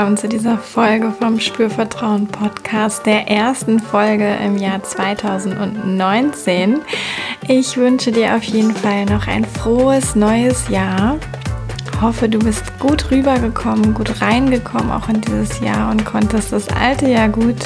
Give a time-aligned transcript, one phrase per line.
[0.00, 6.80] willkommen zu dieser Folge vom Spürvertrauen Podcast, der ersten Folge im Jahr 2019.
[7.48, 11.18] Ich wünsche dir auf jeden Fall noch ein frohes neues Jahr.
[12.00, 17.06] Hoffe, du bist gut rübergekommen, gut reingekommen auch in dieses Jahr und konntest das alte
[17.06, 17.62] Jahr gut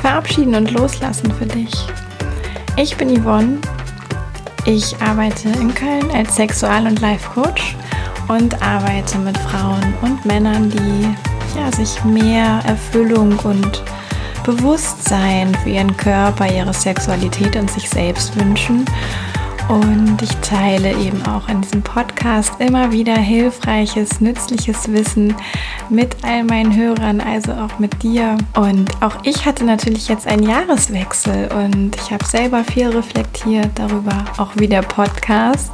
[0.00, 1.86] verabschieden und loslassen für dich.
[2.76, 3.58] Ich bin Yvonne.
[4.64, 7.76] Ich arbeite in Köln als Sexual- und Life-Coach
[8.26, 13.82] und arbeite mit Frauen und Männern, die ja, sich mehr Erfüllung und
[14.44, 18.84] Bewusstsein für ihren Körper, ihre Sexualität und sich selbst wünschen.
[19.68, 25.32] Und ich teile eben auch in diesem Podcast immer wieder hilfreiches, nützliches Wissen
[25.88, 28.36] mit all meinen Hörern, also auch mit dir.
[28.56, 34.24] Und auch ich hatte natürlich jetzt einen Jahreswechsel und ich habe selber viel reflektiert darüber,
[34.38, 35.70] auch wie der Podcast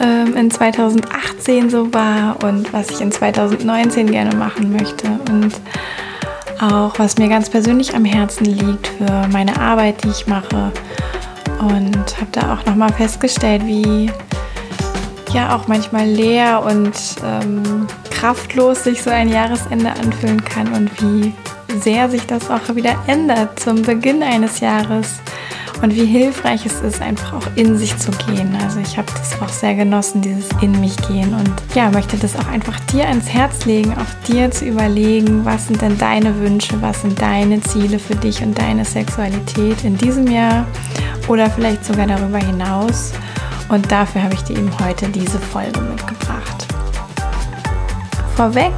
[0.00, 5.52] ähm, in 2018 so war und was ich in 2019 gerne machen möchte und
[6.60, 10.72] auch was mir ganz persönlich am Herzen liegt für meine Arbeit, die ich mache.
[11.58, 14.10] Und habe da auch nochmal festgestellt, wie
[15.32, 16.92] ja auch manchmal leer und
[17.24, 21.34] ähm, kraftlos sich so ein Jahresende anfühlen kann und wie
[21.80, 25.20] sehr sich das auch wieder ändert zum Beginn eines Jahres
[25.82, 28.56] und wie hilfreich es ist, einfach auch in sich zu gehen.
[28.62, 32.36] Also ich habe das auch sehr genossen, dieses in mich gehen und ja, möchte das
[32.36, 36.80] auch einfach dir ans Herz legen, auch dir zu überlegen, was sind denn deine Wünsche,
[36.80, 40.66] was sind deine Ziele für dich und deine Sexualität in diesem Jahr
[41.28, 43.12] oder vielleicht sogar darüber hinaus.
[43.68, 46.66] Und dafür habe ich dir eben heute diese Folge mitgebracht.
[48.36, 48.74] Vorweg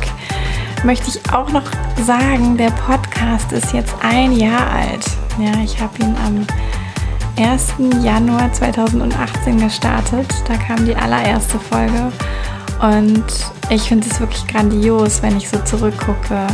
[0.85, 1.65] möchte ich auch noch
[2.05, 5.05] sagen, der Podcast ist jetzt ein Jahr alt.
[5.39, 6.47] Ja, ich habe ihn am
[7.39, 7.75] 1.
[8.03, 10.27] Januar 2018 gestartet.
[10.49, 12.13] Da kam die allererste Folge.
[12.81, 13.25] Und
[13.71, 16.47] ich finde es wirklich grandios, wenn ich so zurückgucke,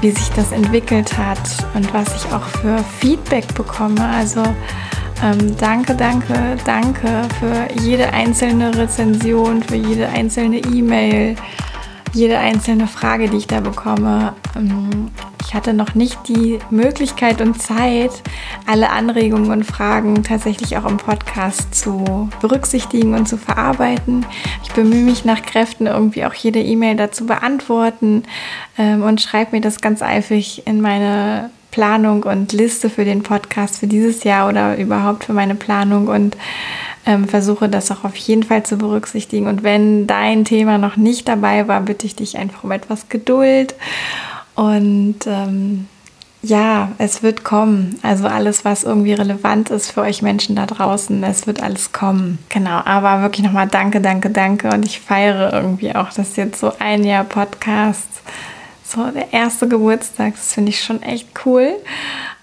[0.00, 1.40] wie sich das entwickelt hat
[1.74, 4.06] und was ich auch für Feedback bekomme.
[4.08, 4.42] Also
[5.22, 11.36] ähm, danke, danke, danke für jede einzelne Rezension, für jede einzelne E-Mail,
[12.18, 14.34] jede einzelne Frage, die ich da bekomme.
[14.56, 15.10] Ähm,
[15.46, 18.10] ich hatte noch nicht die Möglichkeit und Zeit,
[18.66, 24.26] alle Anregungen und Fragen tatsächlich auch im Podcast zu berücksichtigen und zu verarbeiten.
[24.62, 28.24] Ich bemühe mich nach Kräften, irgendwie auch jede E-Mail dazu beantworten
[28.76, 33.78] ähm, und schreibe mir das ganz eifrig in meine Planung und Liste für den Podcast
[33.78, 36.36] für dieses Jahr oder überhaupt für meine Planung und
[37.06, 39.46] ähm, versuche das auch auf jeden Fall zu berücksichtigen.
[39.46, 43.74] Und wenn dein Thema noch nicht dabei war, bitte ich dich einfach um etwas Geduld
[44.54, 45.86] und ähm,
[46.42, 47.98] ja, es wird kommen.
[48.02, 52.38] Also alles, was irgendwie relevant ist für euch Menschen da draußen, es wird alles kommen.
[52.48, 54.68] Genau, aber wirklich nochmal danke, danke, danke.
[54.70, 58.08] Und ich feiere irgendwie auch, dass jetzt so ein Jahr Podcast,
[58.84, 61.74] so der erste Geburtstag, das finde ich schon echt cool.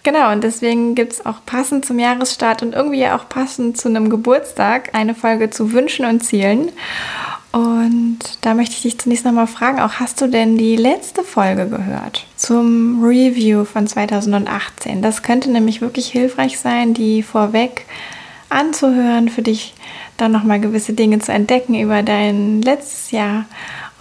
[0.05, 4.11] Genau, und deswegen gibt es auch passend zum Jahresstart und irgendwie auch passend zu einem
[4.11, 6.69] Geburtstag eine Folge zu Wünschen und Zielen.
[7.51, 11.67] Und da möchte ich dich zunächst nochmal fragen, auch hast du denn die letzte Folge
[11.67, 15.01] gehört zum Review von 2018?
[15.01, 17.87] Das könnte nämlich wirklich hilfreich sein, die vorweg
[18.49, 19.73] anzuhören, für dich
[20.17, 23.45] dann nochmal gewisse Dinge zu entdecken über dein letztes Jahr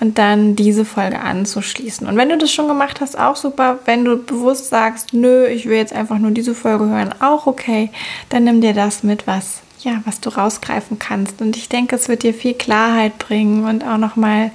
[0.04, 2.06] und dann diese Folge anzuschließen.
[2.06, 3.78] Und wenn du das schon gemacht hast, auch super.
[3.86, 7.90] Wenn du bewusst sagst, nö, ich will jetzt einfach nur diese Folge hören, auch okay,
[8.28, 11.40] dann nimm dir das mit, was ja, was du rausgreifen kannst.
[11.40, 14.50] Und ich denke, es wird dir viel Klarheit bringen und auch nochmal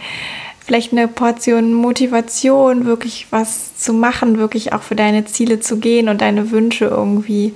[0.63, 6.09] vielleicht eine Portion Motivation, wirklich was zu machen, wirklich auch für deine Ziele zu gehen
[6.09, 7.55] und deine Wünsche irgendwie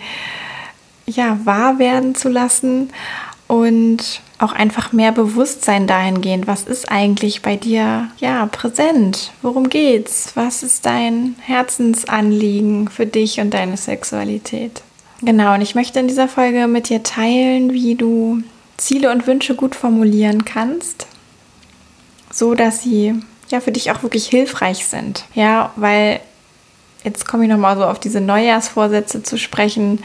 [1.05, 2.89] ja, wahr werden zu lassen
[3.47, 9.31] und auch einfach mehr Bewusstsein dahingehend, was ist eigentlich bei dir ja präsent?
[9.41, 10.31] Worum geht's?
[10.35, 14.81] Was ist dein Herzensanliegen für dich und deine Sexualität?
[15.21, 18.43] Genau, und ich möchte in dieser Folge mit dir teilen, wie du
[18.77, 21.07] Ziele und Wünsche gut formulieren kannst,
[22.31, 23.15] so dass sie
[23.49, 25.23] ja für dich auch wirklich hilfreich sind.
[25.33, 26.19] Ja, weil
[27.03, 29.99] jetzt komme ich nochmal so auf diese Neujahrsvorsätze zu sprechen.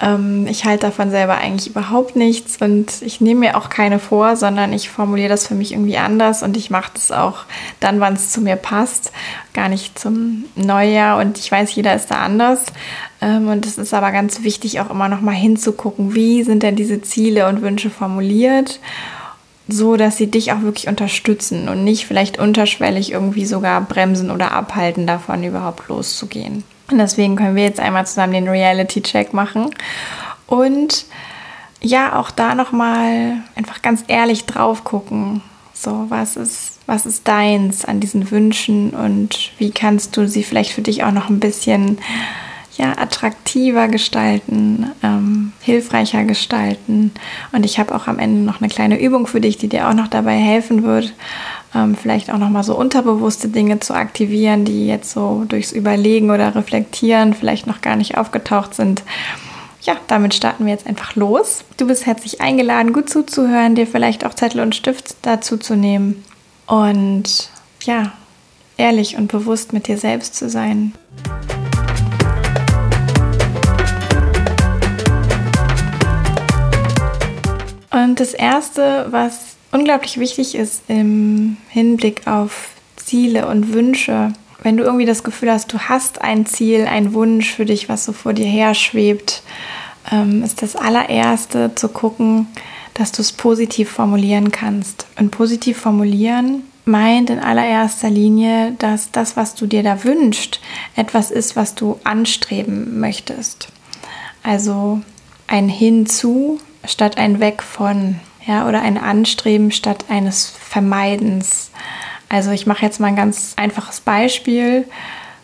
[0.00, 4.36] Ähm, ich halte davon selber eigentlich überhaupt nichts und ich nehme mir auch keine vor,
[4.36, 7.44] sondern ich formuliere das für mich irgendwie anders und ich mache das auch
[7.80, 9.12] dann, wann es zu mir passt,
[9.54, 12.66] gar nicht zum Neujahr und ich weiß, jeder ist da anders.
[13.20, 17.00] Ähm, und es ist aber ganz wichtig, auch immer nochmal hinzugucken, wie sind denn diese
[17.02, 18.80] Ziele und Wünsche formuliert
[19.68, 24.52] so dass sie dich auch wirklich unterstützen und nicht vielleicht unterschwellig irgendwie sogar bremsen oder
[24.52, 26.64] abhalten davon, überhaupt loszugehen.
[26.90, 29.70] Und deswegen können wir jetzt einmal zusammen den Reality-Check machen
[30.46, 31.06] und
[31.80, 35.42] ja, auch da nochmal einfach ganz ehrlich drauf gucken.
[35.74, 40.70] So, was ist, was ist deins an diesen Wünschen und wie kannst du sie vielleicht
[40.70, 41.98] für dich auch noch ein bisschen
[42.76, 47.12] ja, attraktiver gestalten, ähm, hilfreicher gestalten.
[47.52, 49.94] Und ich habe auch am Ende noch eine kleine Übung für dich, die dir auch
[49.94, 51.12] noch dabei helfen wird,
[51.74, 56.30] ähm, vielleicht auch noch mal so unterbewusste Dinge zu aktivieren, die jetzt so durchs Überlegen
[56.30, 59.02] oder Reflektieren vielleicht noch gar nicht aufgetaucht sind.
[59.82, 61.64] Ja, damit starten wir jetzt einfach los.
[61.76, 66.24] Du bist herzlich eingeladen, gut zuzuhören, dir vielleicht auch Zettel und Stift dazu zu nehmen
[66.66, 67.50] und
[67.82, 68.12] ja,
[68.76, 70.92] ehrlich und bewusst mit dir selbst zu sein.
[78.12, 84.84] Und das Erste, was unglaublich wichtig ist im Hinblick auf Ziele und Wünsche, wenn du
[84.84, 88.34] irgendwie das Gefühl hast, du hast ein Ziel, ein Wunsch für dich, was so vor
[88.34, 89.42] dir her schwebt,
[90.12, 92.48] ähm, ist das allererste zu gucken,
[92.92, 95.06] dass du es positiv formulieren kannst.
[95.18, 100.60] Und positiv formulieren meint in allererster Linie, dass das, was du dir da wünschst,
[100.96, 103.68] etwas ist, was du anstreben möchtest.
[104.42, 105.00] Also
[105.46, 111.70] ein Hinzu statt ein Weg von, ja, oder ein Anstreben statt eines Vermeidens.
[112.28, 114.86] Also ich mache jetzt mal ein ganz einfaches Beispiel.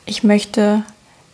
[0.07, 0.85] Ich möchte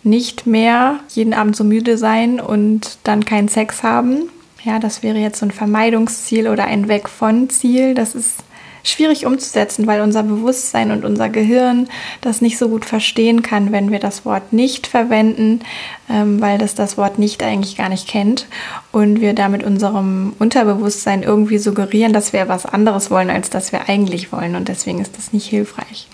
[0.03, 4.29] nicht mehr jeden Abend so müde sein und dann keinen Sex haben.
[4.65, 7.95] Ja, das wäre jetzt so ein Vermeidungsziel oder ein Weg von Ziel.
[7.95, 8.43] Das ist
[8.85, 11.89] schwierig umzusetzen, weil unser Bewusstsein und unser Gehirn
[12.21, 15.61] das nicht so gut verstehen kann, wenn wir das Wort nicht verwenden,
[16.09, 18.47] ähm, weil das das Wort nicht eigentlich gar nicht kennt
[18.93, 23.89] und wir damit unserem Unterbewusstsein irgendwie suggerieren, dass wir was anderes wollen, als das wir
[23.89, 26.07] eigentlich wollen und deswegen ist das nicht hilfreich.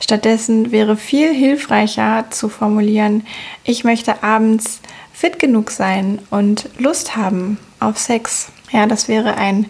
[0.00, 3.26] Stattdessen wäre viel hilfreicher zu formulieren,
[3.64, 4.80] ich möchte abends
[5.12, 8.52] fit genug sein und Lust haben auf Sex.
[8.72, 9.66] Ja, das wäre ein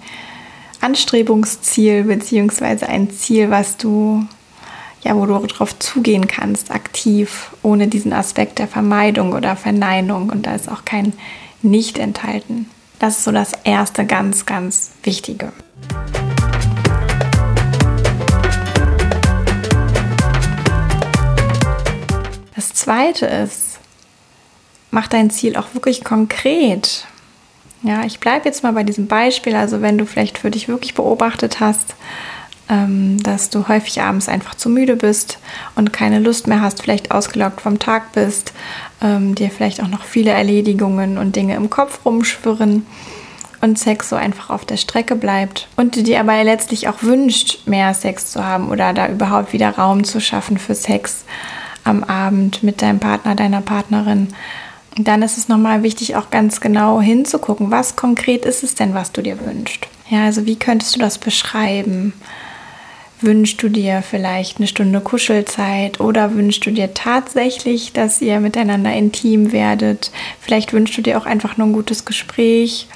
[0.80, 4.26] Anstrebungsziel beziehungsweise ein Ziel, was du
[5.02, 10.30] ja, wo du darauf zugehen kannst, aktiv, ohne diesen Aspekt der Vermeidung oder Verneinung.
[10.30, 11.12] Und da ist auch kein
[11.62, 12.68] Nicht enthalten.
[12.98, 15.52] Das ist so das erste ganz, ganz Wichtige.
[22.54, 23.78] Das zweite ist,
[24.90, 27.06] mach dein Ziel auch wirklich konkret.
[27.82, 29.54] Ja, ich bleibe jetzt mal bei diesem Beispiel.
[29.54, 31.94] Also wenn du vielleicht für dich wirklich beobachtet hast,
[32.68, 35.38] ähm, dass du häufig abends einfach zu müde bist
[35.74, 38.52] und keine Lust mehr hast, vielleicht ausgelaugt vom Tag bist,
[39.02, 42.86] ähm, dir vielleicht auch noch viele Erledigungen und Dinge im Kopf rumschwirren
[43.60, 47.66] und Sex so einfach auf der Strecke bleibt und du dir aber letztlich auch wünscht,
[47.66, 51.24] mehr Sex zu haben oder da überhaupt wieder Raum zu schaffen für Sex
[51.84, 54.28] am Abend mit deinem Partner, deiner Partnerin
[55.04, 59.12] dann ist es nochmal wichtig, auch ganz genau hinzugucken, was konkret ist es denn, was
[59.12, 59.86] du dir wünschst.
[60.08, 62.12] Ja, also wie könntest du das beschreiben?
[63.20, 68.92] Wünschst du dir vielleicht eine Stunde Kuschelzeit oder wünschst du dir tatsächlich, dass ihr miteinander
[68.94, 70.10] intim werdet?
[70.40, 72.88] Vielleicht wünschst du dir auch einfach nur ein gutes Gespräch.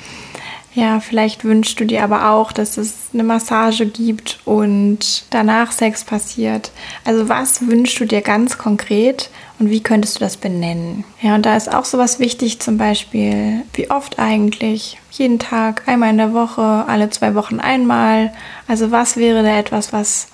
[0.74, 6.02] Ja, vielleicht wünschst du dir aber auch, dass es eine Massage gibt und danach Sex
[6.02, 6.72] passiert.
[7.04, 9.30] Also was wünschst du dir ganz konkret
[9.60, 11.04] und wie könntest du das benennen?
[11.22, 14.98] Ja, und da ist auch sowas wichtig, zum Beispiel, wie oft eigentlich?
[15.12, 18.32] Jeden Tag, einmal in der Woche, alle zwei Wochen einmal.
[18.66, 20.26] Also was wäre da etwas, was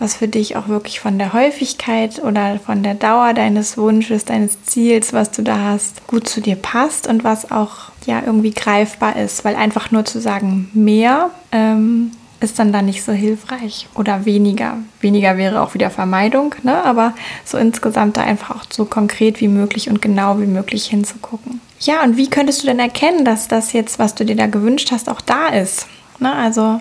[0.00, 4.62] was für dich auch wirklich von der Häufigkeit oder von der Dauer deines Wunsches, deines
[4.62, 9.16] Ziels, was du da hast, gut zu dir passt und was auch ja irgendwie greifbar
[9.16, 12.10] ist, weil einfach nur zu sagen mehr ähm,
[12.40, 14.78] ist dann da nicht so hilfreich oder weniger.
[15.00, 16.84] Weniger wäre auch wieder Vermeidung, ne?
[16.84, 21.60] aber so insgesamt da einfach auch so konkret wie möglich und genau wie möglich hinzugucken.
[21.80, 24.90] Ja, und wie könntest du denn erkennen, dass das jetzt, was du dir da gewünscht
[24.90, 25.86] hast, auch da ist?
[26.18, 26.32] Ne?
[26.32, 26.80] Also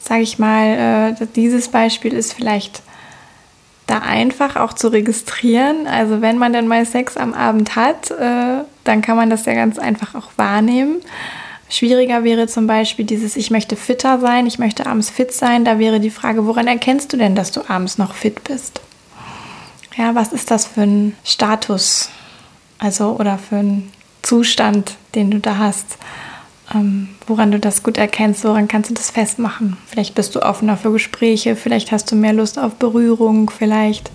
[0.00, 2.82] sage ich mal, äh, dieses Beispiel ist vielleicht
[3.86, 5.86] da einfach auch zu registrieren.
[5.86, 9.54] Also wenn man dann mal Sex am Abend hat, äh, dann kann man das ja
[9.54, 11.00] ganz einfach auch wahrnehmen.
[11.68, 15.64] Schwieriger wäre zum Beispiel dieses, ich möchte fitter sein, ich möchte abends fit sein.
[15.64, 18.82] Da wäre die Frage, woran erkennst du denn, dass du abends noch fit bist?
[19.96, 22.10] Ja, was ist das für ein Status?
[22.78, 23.90] Also, oder für ein
[24.22, 25.98] Zustand, den du da hast?
[26.74, 29.76] ähm, woran du das gut erkennst, woran kannst du das festmachen.
[29.86, 34.10] Vielleicht bist du offener für Gespräche, vielleicht hast du mehr Lust auf Berührung, vielleicht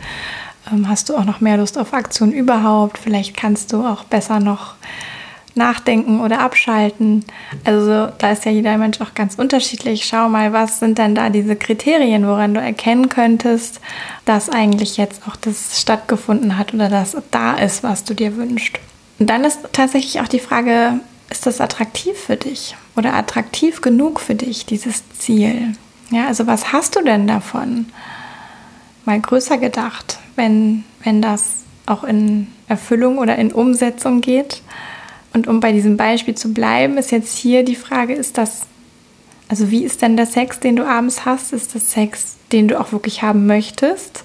[0.88, 4.76] hast du auch noch mehr Lust auf Aktion überhaupt, vielleicht kannst du auch besser noch
[5.58, 7.26] nachdenken oder abschalten.
[7.66, 10.06] Also da ist ja jeder Mensch auch ganz unterschiedlich.
[10.06, 13.82] Schau mal, was sind denn da diese Kriterien, woran du erkennen könntest,
[14.26, 18.80] dass eigentlich jetzt auch das stattgefunden hat oder dass da ist, was du dir wünschst.
[19.20, 24.20] Und dann ist tatsächlich auch die Frage, ist das attraktiv für dich oder attraktiv genug
[24.22, 25.74] für dich, dieses Ziel?
[26.10, 27.88] Ja, also was hast du denn davon?
[29.06, 34.62] Mal größer gedacht, wenn, wenn das auch in Erfüllung oder in Umsetzung geht.
[35.34, 38.62] Und um bei diesem Beispiel zu bleiben, ist jetzt hier die Frage, ist das,
[39.48, 41.54] also wie ist denn der Sex, den du abends hast?
[41.54, 44.24] Ist das Sex, den du auch wirklich haben möchtest?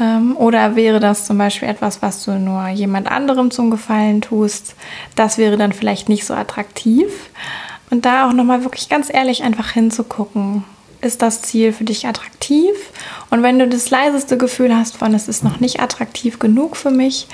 [0.00, 4.74] Ähm, oder wäre das zum Beispiel etwas, was du nur jemand anderem zum Gefallen tust?
[5.14, 7.30] Das wäre dann vielleicht nicht so attraktiv.
[7.90, 10.64] Und da auch nochmal wirklich ganz ehrlich einfach hinzugucken.
[11.06, 12.74] Ist das Ziel für dich attraktiv?
[13.30, 16.90] Und wenn du das leiseste Gefühl hast von, es ist noch nicht attraktiv genug für
[16.90, 17.28] mich,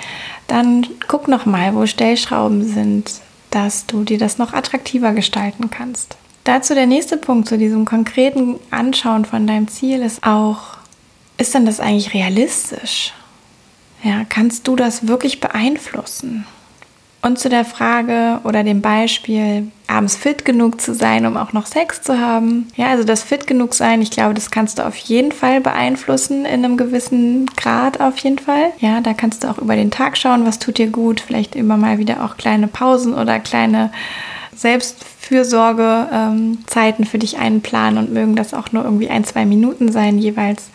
[0.45, 3.13] dann guck nochmal, wo Stellschrauben sind,
[3.49, 6.17] dass du dir das noch attraktiver gestalten kannst.
[6.43, 10.77] Dazu der nächste Punkt zu diesem konkreten Anschauen von deinem Ziel ist auch,
[11.39, 13.11] ist denn das eigentlich realistisch?
[14.03, 16.45] Ja, kannst du das wirklich beeinflussen?
[17.23, 21.67] Und zu der Frage oder dem Beispiel, abends fit genug zu sein, um auch noch
[21.67, 22.67] Sex zu haben.
[22.75, 26.43] Ja, also das fit genug sein, ich glaube, das kannst du auf jeden Fall beeinflussen
[26.43, 28.71] in einem gewissen Grad auf jeden Fall.
[28.79, 31.77] Ja, da kannst du auch über den Tag schauen, was tut dir gut, vielleicht immer
[31.77, 33.89] mal wieder auch kleine Pausen oder kleine
[34.53, 40.17] Selbstfürsorge-Zeiten ähm, für dich einplanen und mögen das auch nur irgendwie ein, zwei Minuten sein
[40.17, 40.71] jeweils.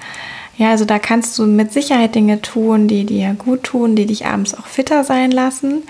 [0.56, 4.24] Ja, also da kannst du mit Sicherheit Dinge tun, die dir gut tun, die dich
[4.26, 5.82] abends auch fitter sein lassen.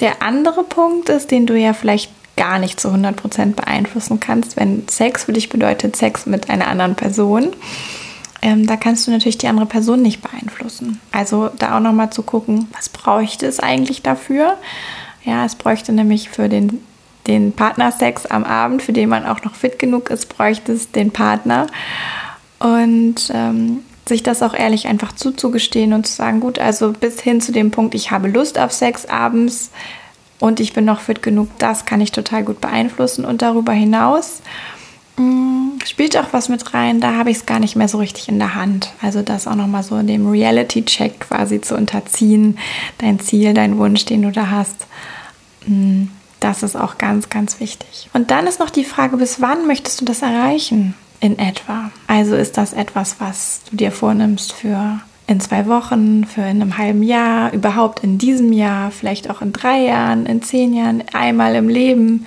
[0.00, 4.86] Der andere Punkt ist, den du ja vielleicht gar nicht zu 100% beeinflussen kannst, wenn
[4.88, 7.54] Sex für dich bedeutet Sex mit einer anderen Person.
[8.42, 11.00] Ähm, da kannst du natürlich die andere Person nicht beeinflussen.
[11.12, 14.56] Also da auch nochmal zu gucken, was bräuchte es eigentlich dafür?
[15.24, 16.84] Ja, es bräuchte nämlich für den,
[17.26, 21.10] den Partnersex am Abend, für den man auch noch fit genug ist, bräuchte es den
[21.10, 21.68] Partner.
[22.58, 27.40] Und ähm, sich das auch ehrlich einfach zuzugestehen und zu sagen, gut, also bis hin
[27.40, 29.70] zu dem Punkt, ich habe Lust auf Sex abends
[30.38, 33.24] und ich bin noch fit genug, das kann ich total gut beeinflussen.
[33.24, 34.42] Und darüber hinaus
[35.16, 37.98] mh, mm, spielt auch was mit rein, da habe ich es gar nicht mehr so
[37.98, 38.92] richtig in der Hand.
[39.02, 42.58] Also das auch nochmal so in dem Reality-Check quasi zu unterziehen,
[42.98, 44.86] dein Ziel, dein Wunsch, den du da hast.
[45.66, 48.10] Mh, mm, das ist auch ganz, ganz wichtig.
[48.12, 50.94] Und dann ist noch die Frage, bis wann möchtest du das erreichen?
[51.20, 51.90] In etwa.
[52.06, 56.78] Also ist das etwas, was du dir vornimmst für in zwei Wochen, für in einem
[56.78, 61.56] halben Jahr, überhaupt in diesem Jahr, vielleicht auch in drei Jahren, in zehn Jahren, einmal
[61.56, 62.26] im Leben.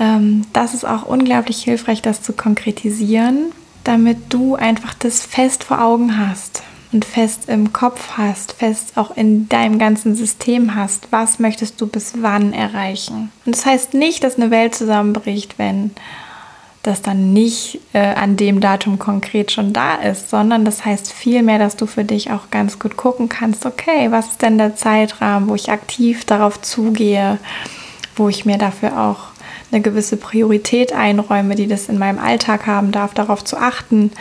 [0.00, 3.52] Ähm, das ist auch unglaublich hilfreich, das zu konkretisieren,
[3.84, 9.16] damit du einfach das fest vor Augen hast und fest im Kopf hast, fest auch
[9.16, 11.08] in deinem ganzen System hast.
[11.10, 13.30] Was möchtest du bis wann erreichen?
[13.46, 15.92] Und das heißt nicht, dass eine Welt zusammenbricht, wenn
[16.84, 21.58] das dann nicht äh, an dem Datum konkret schon da ist, sondern das heißt vielmehr,
[21.58, 25.48] dass du für dich auch ganz gut gucken kannst, okay, was ist denn der Zeitrahmen,
[25.48, 27.38] wo ich aktiv darauf zugehe,
[28.16, 29.34] wo ich mir dafür auch
[29.72, 34.12] eine gewisse Priorität einräume, die das in meinem Alltag haben darf, darauf zu achten.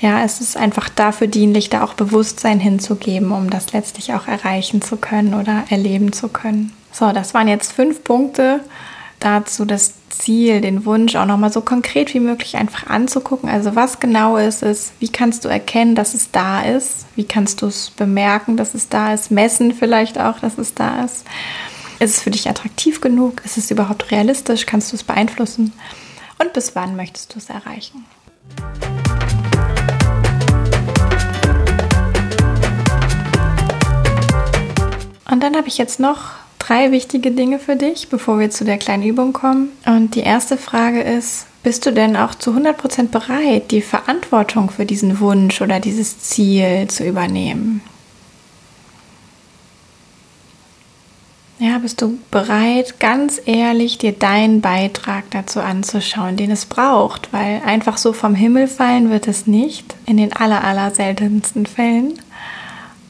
[0.00, 4.82] Ja, es ist einfach dafür dienlich, da auch Bewusstsein hinzugeben, um das letztlich auch erreichen
[4.82, 6.72] zu können oder erleben zu können.
[6.92, 8.60] So, das waren jetzt fünf Punkte,
[9.20, 13.48] dazu, das Ziel, den Wunsch auch nochmal so konkret wie möglich einfach anzugucken.
[13.48, 14.92] Also was genau ist es?
[14.98, 17.06] Wie kannst du erkennen, dass es da ist?
[17.16, 19.30] Wie kannst du es bemerken, dass es da ist?
[19.30, 21.24] Messen vielleicht auch, dass es da ist?
[21.98, 23.42] Ist es für dich attraktiv genug?
[23.44, 24.66] Ist es überhaupt realistisch?
[24.66, 25.72] Kannst du es beeinflussen?
[26.38, 28.04] Und bis wann möchtest du es erreichen?
[35.30, 36.34] Und dann habe ich jetzt noch
[36.66, 39.70] drei wichtige Dinge für dich, bevor wir zu der kleinen Übung kommen.
[39.86, 44.86] Und die erste Frage ist, bist du denn auch zu 100% bereit, die Verantwortung für
[44.86, 47.82] diesen Wunsch oder dieses Ziel zu übernehmen?
[51.58, 57.32] Ja, bist du bereit, ganz ehrlich dir deinen Beitrag dazu anzuschauen, den es braucht?
[57.32, 62.18] Weil einfach so vom Himmel fallen wird es nicht, in den aller, aller seltensten Fällen.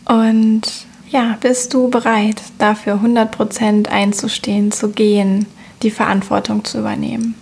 [0.04, 5.46] Und ja, bist du bereit, dafür 100% einzustehen, zu gehen,
[5.82, 7.34] die Verantwortung zu übernehmen?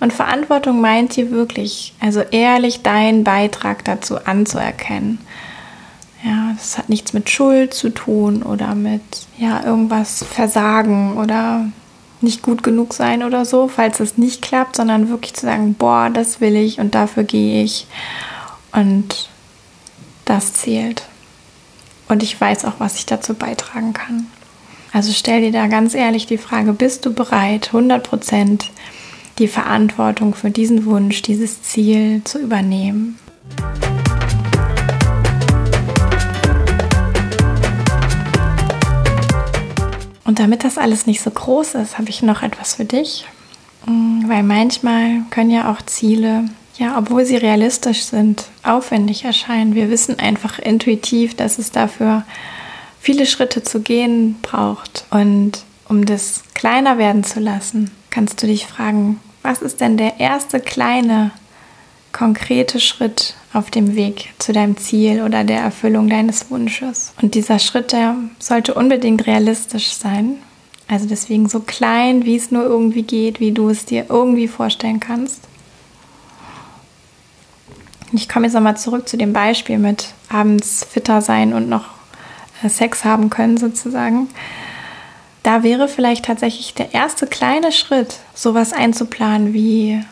[0.00, 5.18] Und Verantwortung meint hier wirklich, also ehrlich deinen Beitrag dazu anzuerkennen.
[6.22, 9.02] Ja, das hat nichts mit Schuld zu tun oder mit
[9.38, 11.66] ja, irgendwas versagen oder
[12.20, 16.10] nicht gut genug sein oder so, falls es nicht klappt, sondern wirklich zu sagen, boah,
[16.10, 17.86] das will ich und dafür gehe ich
[18.72, 19.28] und
[20.24, 21.04] das zählt
[22.08, 24.26] und ich weiß auch, was ich dazu beitragen kann.
[24.92, 28.64] Also stell dir da ganz ehrlich die Frage, bist du bereit, 100%
[29.38, 33.18] die Verantwortung für diesen Wunsch, dieses Ziel zu übernehmen?
[40.24, 43.26] Und damit das alles nicht so groß ist, habe ich noch etwas für dich.
[43.86, 46.44] Mm, weil manchmal können ja auch Ziele
[46.78, 49.74] ja, obwohl sie realistisch sind, aufwendig erscheinen.
[49.74, 52.24] Wir wissen einfach intuitiv, dass es dafür
[53.00, 55.04] viele Schritte zu gehen braucht.
[55.10, 60.18] Und um das kleiner werden zu lassen, kannst du dich fragen, was ist denn der
[60.18, 61.30] erste kleine,
[62.12, 67.12] konkrete Schritt auf dem Weg zu deinem Ziel oder der Erfüllung deines Wunsches?
[67.22, 70.38] Und dieser Schritt, der sollte unbedingt realistisch sein.
[70.88, 75.00] Also deswegen so klein, wie es nur irgendwie geht, wie du es dir irgendwie vorstellen
[75.00, 75.45] kannst.
[78.12, 81.86] Ich komme jetzt nochmal zurück zu dem Beispiel mit abends fitter sein und noch
[82.62, 84.28] äh, Sex haben können sozusagen.
[85.42, 90.02] Da wäre vielleicht tatsächlich der erste kleine Schritt, sowas einzuplanen wie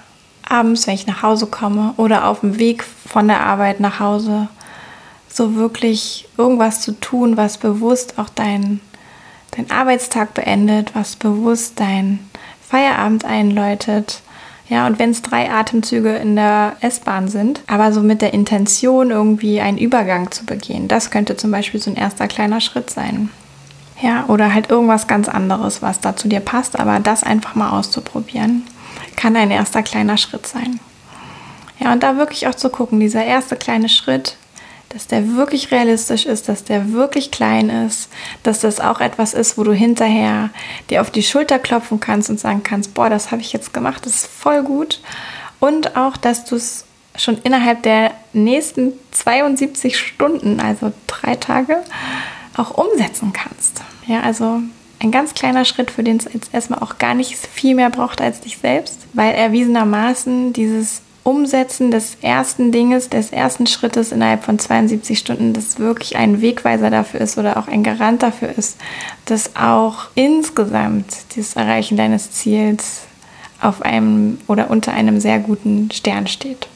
[0.48, 4.48] abends, wenn ich nach Hause komme oder auf dem Weg von der Arbeit nach Hause,
[5.28, 8.80] so wirklich irgendwas zu tun, was bewusst auch dein,
[9.52, 12.20] dein Arbeitstag beendet, was bewusst dein
[12.68, 14.22] Feierabend einläutet,
[14.68, 19.10] ja, und wenn es drei Atemzüge in der S-Bahn sind, aber so mit der Intention,
[19.10, 23.30] irgendwie einen Übergang zu begehen, das könnte zum Beispiel so ein erster kleiner Schritt sein.
[24.00, 27.78] Ja, oder halt irgendwas ganz anderes, was da zu dir passt, aber das einfach mal
[27.78, 28.64] auszuprobieren,
[29.16, 30.80] kann ein erster kleiner Schritt sein.
[31.78, 34.36] Ja, und da wirklich auch zu gucken, dieser erste kleine Schritt,
[34.94, 38.08] dass der wirklich realistisch ist, dass der wirklich klein ist,
[38.44, 40.50] dass das auch etwas ist, wo du hinterher
[40.88, 44.06] dir auf die Schulter klopfen kannst und sagen kannst, boah, das habe ich jetzt gemacht,
[44.06, 45.00] das ist voll gut.
[45.58, 46.84] Und auch, dass du es
[47.16, 51.82] schon innerhalb der nächsten 72 Stunden, also drei Tage,
[52.56, 53.82] auch umsetzen kannst.
[54.06, 54.60] Ja, also
[55.00, 58.20] ein ganz kleiner Schritt, für den es jetzt erstmal auch gar nicht viel mehr braucht
[58.20, 64.58] als dich selbst, weil erwiesenermaßen dieses Umsetzen des ersten Dinges, des ersten Schrittes innerhalb von
[64.58, 68.76] 72 Stunden, das wirklich ein Wegweiser dafür ist oder auch ein Garant dafür ist,
[69.24, 73.02] dass auch insgesamt das Erreichen deines Ziels
[73.60, 76.68] auf einem oder unter einem sehr guten Stern steht.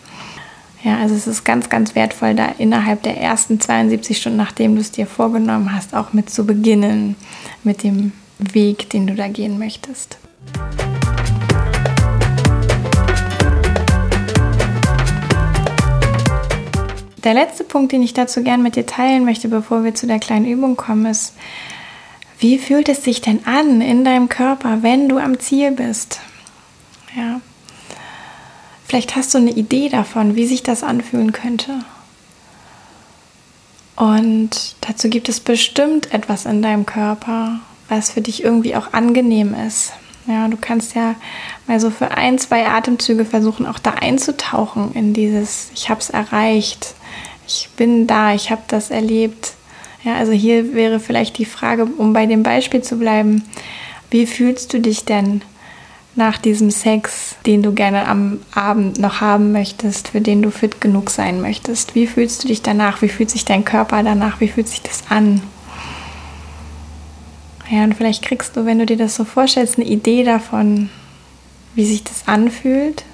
[0.83, 4.81] Ja, also es ist ganz, ganz wertvoll, da innerhalb der ersten 72 Stunden, nachdem du
[4.81, 7.17] es dir vorgenommen hast, auch mit zu beginnen,
[7.65, 10.19] mit dem Weg, den du da gehen möchtest.
[17.29, 20.19] Der letzte Punkt, den ich dazu gern mit dir teilen möchte, bevor wir zu der
[20.19, 21.35] kleinen Übung kommen, ist,
[22.39, 26.21] wie fühlt es sich denn an in deinem Körper, wenn du am Ziel bist?
[27.15, 27.43] Ja.
[28.87, 31.81] Vielleicht hast du eine Idee davon, wie sich das anfühlen könnte.
[33.95, 37.61] Und dazu gibt es bestimmt etwas in deinem Körper,
[37.91, 39.93] was für dich irgendwie auch angenehm ist.
[40.27, 41.15] Ja, du kannst ja
[41.67, 46.09] mal so für ein, zwei Atemzüge versuchen, auch da einzutauchen in dieses Ich habe es
[46.09, 46.95] erreicht,
[47.49, 49.55] ich bin da, ich habe das erlebt.
[50.05, 53.43] Ja, also hier wäre vielleicht die Frage, um bei dem Beispiel zu bleiben,
[54.11, 55.43] wie fühlst du dich denn
[56.15, 60.81] nach diesem Sex, den du gerne am Abend noch haben möchtest, für den du fit
[60.81, 61.95] genug sein möchtest?
[61.95, 63.03] Wie fühlst du dich danach?
[63.03, 64.41] Wie fühlt sich dein Körper danach?
[64.41, 65.43] Wie fühlt sich das an?
[67.71, 70.91] Ja, und vielleicht kriegst du, wenn du dir das so vorstellst, eine Idee davon,
[71.75, 73.05] wie sich das anfühlt.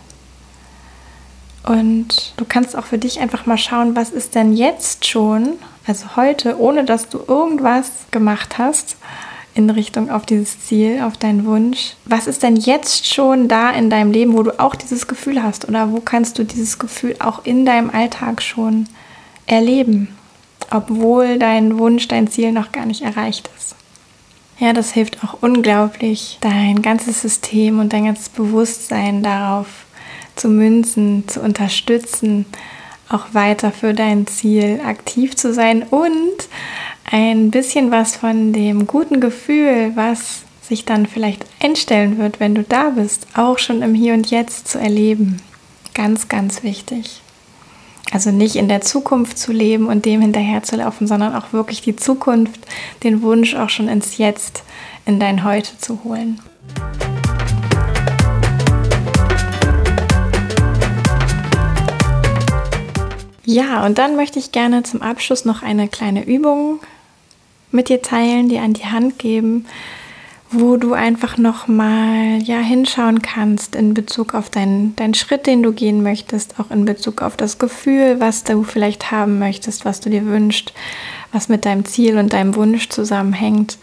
[1.66, 5.54] Und du kannst auch für dich einfach mal schauen, was ist denn jetzt schon,
[5.86, 8.96] also heute, ohne dass du irgendwas gemacht hast
[9.54, 11.94] in Richtung auf dieses Ziel, auf deinen Wunsch.
[12.04, 15.66] Was ist denn jetzt schon da in deinem Leben, wo du auch dieses Gefühl hast?
[15.66, 18.88] Oder wo kannst du dieses Gefühl auch in deinem Alltag schon
[19.46, 20.08] erleben,
[20.70, 23.76] obwohl dein Wunsch, dein Ziel noch gar nicht erreicht ist?
[24.58, 29.83] Ja, das hilft auch unglaublich, dein ganzes System und dein ganzes Bewusstsein darauf
[30.36, 32.46] zu münzen, zu unterstützen,
[33.08, 36.48] auch weiter für dein Ziel aktiv zu sein und
[37.10, 42.62] ein bisschen was von dem guten Gefühl, was sich dann vielleicht einstellen wird, wenn du
[42.62, 45.40] da bist, auch schon im Hier und Jetzt zu erleben.
[45.92, 47.20] Ganz, ganz wichtig.
[48.10, 52.60] Also nicht in der Zukunft zu leben und dem hinterherzulaufen, sondern auch wirklich die Zukunft,
[53.02, 54.62] den Wunsch auch schon ins Jetzt,
[55.04, 56.40] in dein Heute zu holen.
[63.44, 66.80] Ja, und dann möchte ich gerne zum Abschluss noch eine kleine Übung
[67.70, 69.66] mit dir teilen, dir an die Hand geben,
[70.50, 75.62] wo du einfach noch mal ja hinschauen kannst in Bezug auf deinen deinen Schritt, den
[75.62, 80.00] du gehen möchtest, auch in Bezug auf das Gefühl, was du vielleicht haben möchtest, was
[80.00, 80.72] du dir wünschst,
[81.32, 83.78] was mit deinem Ziel und deinem Wunsch zusammenhängt.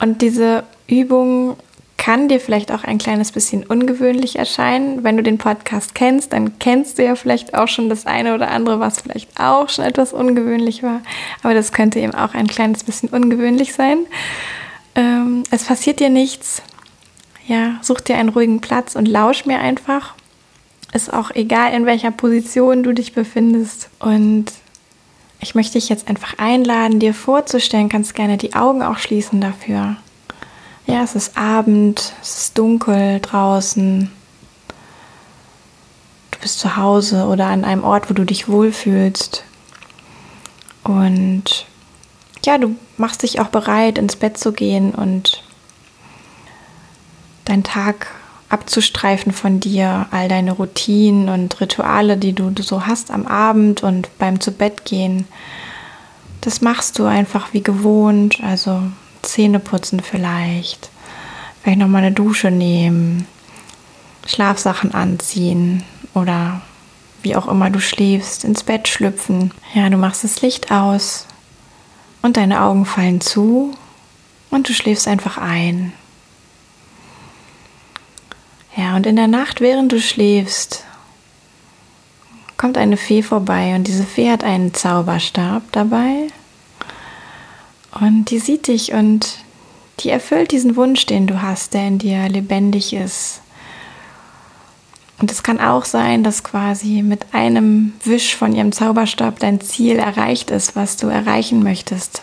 [0.00, 1.56] Und diese Übung
[1.96, 5.04] kann dir vielleicht auch ein kleines bisschen ungewöhnlich erscheinen.
[5.04, 8.50] Wenn du den Podcast kennst, dann kennst du ja vielleicht auch schon das eine oder
[8.50, 11.00] andere, was vielleicht auch schon etwas ungewöhnlich war.
[11.42, 14.06] Aber das könnte eben auch ein kleines bisschen ungewöhnlich sein.
[14.94, 16.62] Ähm, es passiert dir nichts.
[17.46, 20.14] Ja, such dir einen ruhigen Platz und lausch mir einfach.
[20.92, 23.88] ist auch egal, in welcher Position du dich befindest.
[23.98, 24.46] Und
[25.40, 29.96] ich möchte dich jetzt einfach einladen, dir vorzustellen, kannst gerne die Augen auch schließen dafür.
[30.86, 34.10] Ja, es ist Abend, es ist dunkel draußen.
[36.30, 39.44] Du bist zu Hause oder an einem Ort, wo du dich wohlfühlst.
[40.82, 41.66] Und
[42.44, 45.42] ja, du machst dich auch bereit, ins Bett zu gehen und
[47.46, 48.08] deinen Tag
[48.50, 54.16] abzustreifen von dir, all deine Routinen und Rituale, die du so hast am Abend und
[54.18, 55.26] beim zu Bett gehen.
[56.42, 58.82] Das machst du einfach wie gewohnt, also
[59.24, 60.90] Zähne putzen vielleicht,
[61.62, 63.26] vielleicht nochmal eine Dusche nehmen,
[64.26, 65.82] Schlafsachen anziehen
[66.14, 66.62] oder
[67.22, 69.52] wie auch immer du schläfst, ins Bett schlüpfen.
[69.74, 71.26] Ja, du machst das Licht aus
[72.22, 73.74] und deine Augen fallen zu
[74.50, 75.92] und du schläfst einfach ein.
[78.76, 80.84] Ja, und in der Nacht, während du schläfst,
[82.56, 86.28] kommt eine Fee vorbei und diese Fee hat einen Zauberstab dabei
[88.00, 89.38] und die sieht dich und
[90.00, 93.40] die erfüllt diesen Wunsch, den du hast, der in dir lebendig ist.
[95.20, 99.96] Und es kann auch sein, dass quasi mit einem Wisch von ihrem Zauberstab dein Ziel
[99.96, 102.22] erreicht ist, was du erreichen möchtest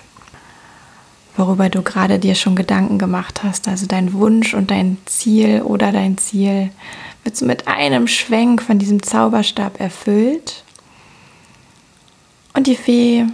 [1.37, 3.67] worüber du gerade dir schon Gedanken gemacht hast.
[3.67, 6.71] Also dein Wunsch und dein Ziel oder dein Ziel
[7.23, 10.63] wird so mit einem Schwenk von diesem Zauberstab erfüllt.
[12.53, 13.25] Und die Fee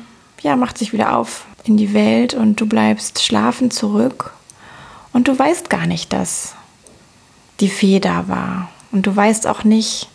[0.42, 4.34] ja, macht sich wieder auf in die Welt und du bleibst schlafen zurück.
[5.14, 6.56] Und du weißt gar nicht, dass
[7.60, 8.70] die Fee da war.
[8.92, 10.10] Und du weißt auch nicht,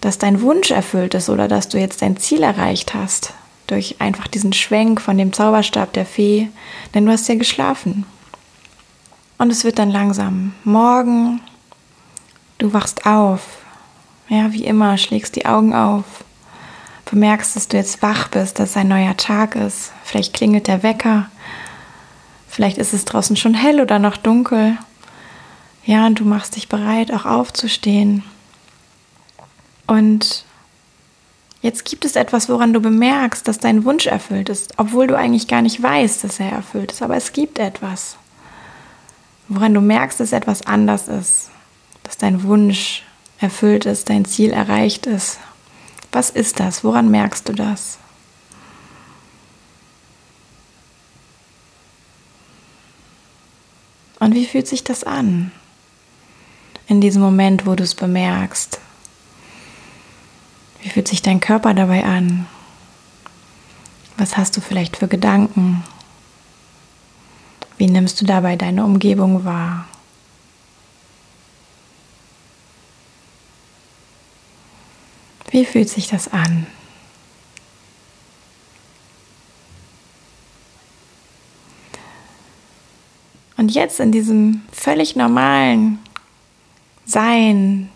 [0.00, 3.32] dass dein Wunsch erfüllt ist oder dass du jetzt dein Ziel erreicht hast
[3.66, 6.48] durch einfach diesen Schwenk von dem Zauberstab der Fee,
[6.94, 8.06] denn du hast ja geschlafen.
[9.36, 11.40] Und es wird dann langsam morgen,
[12.56, 13.58] du wachst auf,
[14.28, 16.24] ja, wie immer, schlägst die Augen auf,
[17.10, 21.30] bemerkst, dass du jetzt wach bist, dass ein neuer Tag ist, vielleicht klingelt der Wecker,
[22.48, 24.76] vielleicht ist es draußen schon hell oder noch dunkel,
[25.84, 28.22] ja, und du machst dich bereit, auch aufzustehen.
[29.86, 30.44] Und
[31.60, 35.48] Jetzt gibt es etwas, woran du bemerkst, dass dein Wunsch erfüllt ist, obwohl du eigentlich
[35.48, 37.02] gar nicht weißt, dass er erfüllt ist.
[37.02, 38.16] Aber es gibt etwas,
[39.48, 41.50] woran du merkst, dass etwas anders ist,
[42.04, 43.02] dass dein Wunsch
[43.40, 45.38] erfüllt ist, dein Ziel erreicht ist.
[46.18, 46.82] Was ist das?
[46.82, 47.96] Woran merkst du das?
[54.18, 55.52] Und wie fühlt sich das an?
[56.88, 58.80] In diesem Moment, wo du es bemerkst.
[60.82, 62.48] Wie fühlt sich dein Körper dabei an?
[64.16, 65.84] Was hast du vielleicht für Gedanken?
[67.76, 69.86] Wie nimmst du dabei deine Umgebung wahr?
[75.58, 76.68] Wie fühlt sich das an?
[83.56, 85.98] Und jetzt in diesem völlig normalen
[87.04, 87.88] Sein,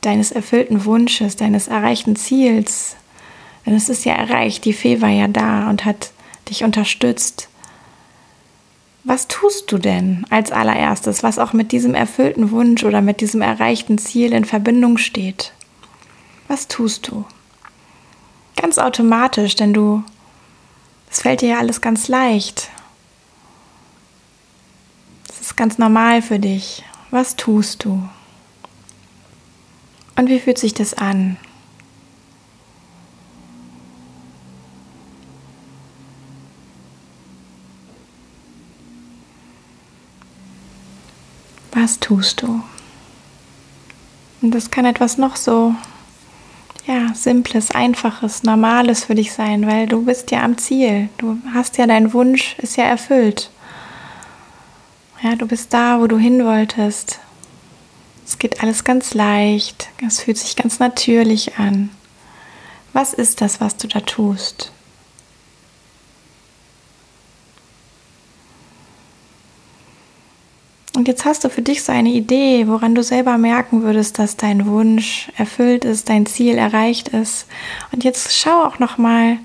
[0.00, 2.96] deines erfüllten Wunsches, deines erreichten Ziels.
[3.64, 6.10] Denn es ist ja erreicht, die Fee war ja da und hat
[6.48, 7.48] dich unterstützt.
[9.04, 13.40] Was tust du denn als allererstes, was auch mit diesem erfüllten Wunsch oder mit diesem
[13.40, 15.52] erreichten Ziel in Verbindung steht?
[16.48, 17.24] Was tust du?
[18.56, 20.04] Ganz automatisch, denn du,
[21.10, 22.70] es fällt dir ja alles ganz leicht.
[25.28, 26.84] Es ist ganz normal für dich.
[27.10, 28.08] Was tust du?
[30.16, 31.36] Und wie fühlt sich das an?
[41.72, 42.62] Was tust du?
[44.40, 45.74] Und das kann etwas noch so,
[47.14, 51.08] simples, einfaches, normales für dich sein, weil du bist ja am Ziel.
[51.18, 53.50] Du hast ja dein Wunsch, ist ja erfüllt.
[55.22, 57.20] Ja, du bist da, wo du hin wolltest.
[58.26, 61.90] Es geht alles ganz leicht, es fühlt sich ganz natürlich an.
[62.92, 64.72] Was ist das, was du da tust?
[71.04, 74.38] Und jetzt hast du für dich so eine Idee, woran du selber merken würdest, dass
[74.38, 77.46] dein Wunsch erfüllt ist, dein Ziel erreicht ist.
[77.92, 79.36] Und jetzt schau auch noch mal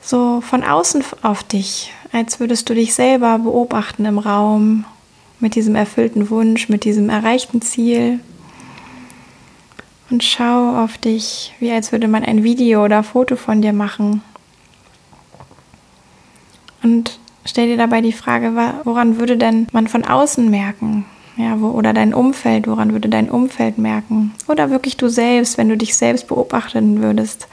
[0.00, 4.86] so von außen auf dich, als würdest du dich selber beobachten im Raum
[5.38, 8.18] mit diesem erfüllten Wunsch, mit diesem erreichten Ziel.
[10.08, 14.22] Und schau auf dich, wie als würde man ein Video oder Foto von dir machen.
[16.82, 18.52] Und stell dir dabei die Frage,
[18.84, 21.04] woran würde denn man von außen merken,
[21.36, 24.34] Ja, wo, oder dein Umfeld, woran würde dein Umfeld merken?
[24.48, 27.48] Oder wirklich du selbst, wenn du dich selbst beobachten würdest,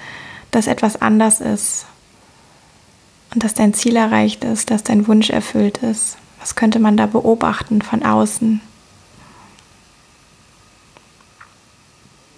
[0.51, 1.86] dass etwas anders ist
[3.34, 6.17] und dass dein Ziel erreicht ist, dass dein Wunsch erfüllt ist.
[6.39, 8.62] Was könnte man da beobachten von außen?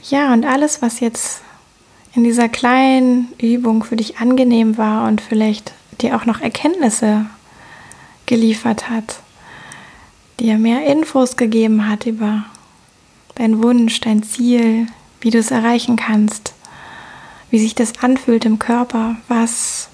[0.09, 1.41] Ja, und alles, was jetzt
[2.13, 7.25] in dieser kleinen Übung für dich angenehm war und vielleicht dir auch noch Erkenntnisse
[8.25, 9.19] geliefert hat,
[10.39, 12.45] dir mehr Infos gegeben hat über
[13.35, 14.87] deinen Wunsch, dein Ziel,
[15.21, 16.53] wie du es erreichen kannst,
[17.49, 19.89] wie sich das anfühlt im Körper, was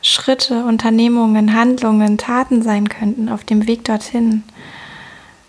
[0.00, 4.44] Schritte, Unternehmungen, Handlungen, Taten sein könnten auf dem Weg dorthin.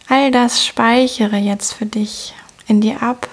[0.07, 2.33] All das speichere jetzt für dich
[2.67, 3.29] in dir ab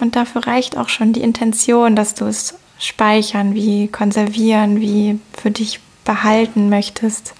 [0.00, 5.50] und dafür reicht auch schon die Intention, dass du es speichern, wie konservieren, wie für
[5.50, 7.34] dich behalten möchtest.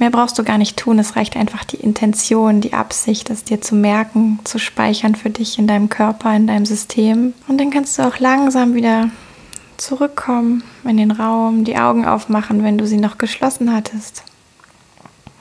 [0.00, 0.98] Mehr brauchst du gar nicht tun.
[0.98, 5.58] Es reicht einfach die Intention, die Absicht, es dir zu merken, zu speichern für dich
[5.58, 7.34] in deinem Körper, in deinem System.
[7.48, 9.10] Und dann kannst du auch langsam wieder
[9.76, 14.22] zurückkommen in den Raum, die Augen aufmachen, wenn du sie noch geschlossen hattest.
[15.26, 15.32] Du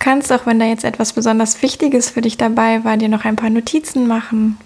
[0.00, 3.36] kannst auch, wenn da jetzt etwas besonders Wichtiges für dich dabei war, dir noch ein
[3.36, 4.58] paar Notizen machen.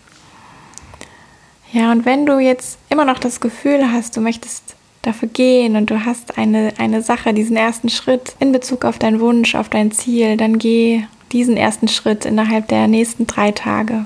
[1.73, 5.91] Ja, und wenn du jetzt immer noch das Gefühl hast, du möchtest dafür gehen und
[5.91, 9.91] du hast eine, eine Sache, diesen ersten Schritt in Bezug auf deinen Wunsch, auf dein
[9.91, 14.05] Ziel, dann geh diesen ersten Schritt innerhalb der nächsten drei Tage.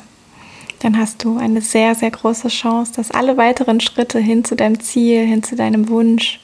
[0.81, 4.81] Dann hast du eine sehr, sehr große Chance, dass alle weiteren Schritte hin zu deinem
[4.81, 6.41] Ziel, hin zu deinem Wunsch,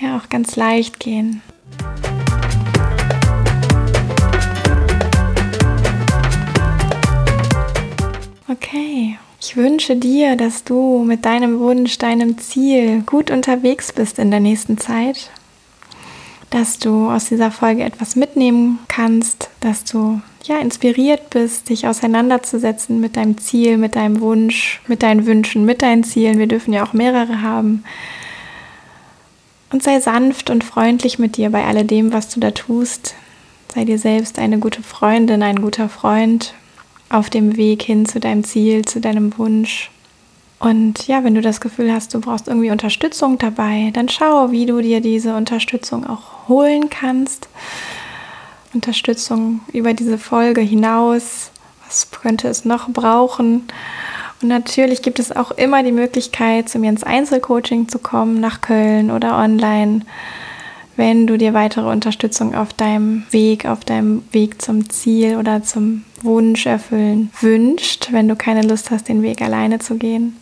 [0.00, 1.42] ja auch ganz leicht gehen.
[8.48, 9.18] Okay.
[9.48, 14.40] Ich wünsche dir, dass du mit deinem Wunsch, deinem Ziel gut unterwegs bist in der
[14.40, 15.30] nächsten Zeit,
[16.50, 23.00] dass du aus dieser Folge etwas mitnehmen kannst, dass du ja inspiriert bist, dich auseinanderzusetzen
[23.00, 26.40] mit deinem Ziel, mit deinem Wunsch, mit deinen Wünschen, mit deinen Zielen.
[26.40, 27.84] Wir dürfen ja auch mehrere haben.
[29.70, 33.14] Und sei sanft und freundlich mit dir bei alledem, was du da tust.
[33.72, 36.52] Sei dir selbst eine gute Freundin, ein guter Freund
[37.08, 39.90] auf dem Weg hin zu deinem Ziel, zu deinem Wunsch.
[40.58, 44.66] Und ja, wenn du das Gefühl hast, du brauchst irgendwie Unterstützung dabei, dann schau, wie
[44.66, 47.48] du dir diese Unterstützung auch holen kannst.
[48.72, 51.50] Unterstützung über diese Folge hinaus.
[51.86, 53.68] Was könnte es noch brauchen?
[54.42, 58.60] Und natürlich gibt es auch immer die Möglichkeit, zu mir ins Einzelcoaching zu kommen, nach
[58.60, 60.02] Köln oder online
[60.96, 66.04] wenn du dir weitere Unterstützung auf deinem Weg, auf deinem Weg zum Ziel oder zum
[66.22, 70.36] Wunsch erfüllen wünscht, wenn du keine Lust hast, den Weg alleine zu gehen.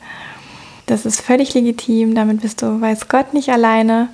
[0.86, 4.08] Das ist völlig legitim, damit bist du, weiß Gott, nicht alleine.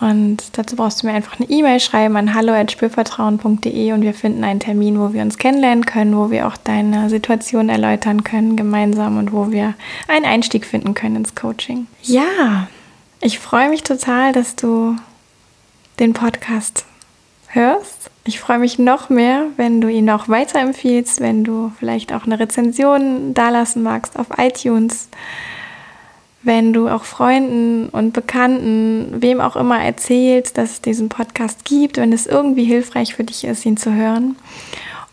[0.00, 4.60] Und dazu brauchst du mir einfach eine E-Mail schreiben an hallo.spürvertrauen.de und wir finden einen
[4.60, 9.32] Termin, wo wir uns kennenlernen können, wo wir auch deine Situation erläutern können gemeinsam und
[9.32, 9.74] wo wir
[10.08, 11.86] einen Einstieg finden können ins Coaching.
[12.02, 12.68] Ja,
[13.20, 14.96] ich freue mich total, dass du
[15.98, 16.84] den Podcast
[17.48, 18.10] hörst.
[18.24, 22.38] Ich freue mich noch mehr, wenn du ihn auch weiterempfiehlst, wenn du vielleicht auch eine
[22.38, 25.08] Rezension dalassen magst auf iTunes,
[26.42, 31.96] wenn du auch Freunden und Bekannten, wem auch immer erzählst, dass es diesen Podcast gibt,
[31.96, 34.36] wenn es irgendwie hilfreich für dich ist, ihn zu hören.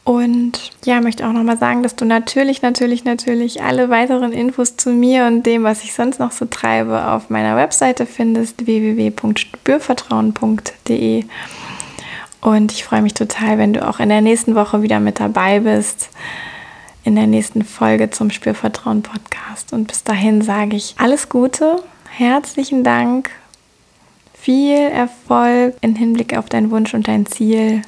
[0.03, 4.89] Und ja, möchte auch nochmal sagen, dass du natürlich, natürlich, natürlich alle weiteren Infos zu
[4.89, 11.25] mir und dem, was ich sonst noch so treibe, auf meiner Webseite findest, www.spürvertrauen.de.
[12.41, 15.59] Und ich freue mich total, wenn du auch in der nächsten Woche wieder mit dabei
[15.59, 16.09] bist,
[17.03, 19.71] in der nächsten Folge zum Spürvertrauen Podcast.
[19.71, 23.29] Und bis dahin sage ich alles Gute, herzlichen Dank,
[24.33, 27.83] viel Erfolg im Hinblick auf deinen Wunsch und dein Ziel.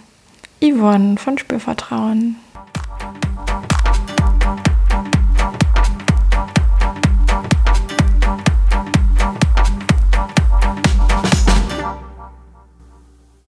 [0.64, 2.38] Yvonne von Spürvertrauen.